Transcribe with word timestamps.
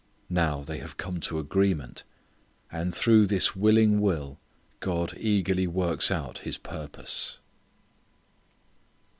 Now 0.31 0.61
they 0.63 0.79
have 0.79 0.97
come 0.97 1.19
to 1.19 1.37
agreement. 1.37 2.05
And 2.71 2.91
through 2.91 3.27
this 3.27 3.55
willing 3.55 3.99
will 4.01 4.39
God 4.79 5.13
eagerly 5.15 5.67
works 5.67 6.09
out 6.09 6.39
His 6.39 6.57
purpose. 6.57 7.37